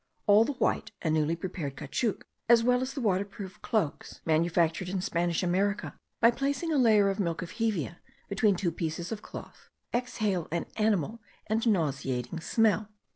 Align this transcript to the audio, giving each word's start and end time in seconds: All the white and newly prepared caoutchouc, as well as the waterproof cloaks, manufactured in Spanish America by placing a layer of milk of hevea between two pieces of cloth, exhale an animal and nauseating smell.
All 0.25 0.43
the 0.45 0.53
white 0.53 0.89
and 1.03 1.13
newly 1.13 1.35
prepared 1.35 1.77
caoutchouc, 1.77 2.23
as 2.49 2.63
well 2.63 2.81
as 2.81 2.95
the 2.95 3.01
waterproof 3.01 3.61
cloaks, 3.61 4.19
manufactured 4.25 4.89
in 4.89 4.99
Spanish 4.99 5.43
America 5.43 5.95
by 6.19 6.31
placing 6.31 6.73
a 6.73 6.77
layer 6.79 7.09
of 7.11 7.19
milk 7.19 7.43
of 7.43 7.51
hevea 7.59 7.97
between 8.27 8.55
two 8.55 8.71
pieces 8.71 9.11
of 9.11 9.21
cloth, 9.21 9.69
exhale 9.93 10.47
an 10.51 10.65
animal 10.75 11.21
and 11.45 11.67
nauseating 11.67 12.39
smell. 12.39 12.89